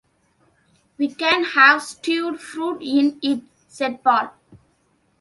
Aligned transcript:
“We 0.97 1.09
can 1.13 1.43
have 1.43 1.83
stewed 1.83 2.39
fruit 2.41 2.81
in 2.81 3.19
it,” 3.21 3.43
said 3.67 4.03
Paul. 4.03 4.33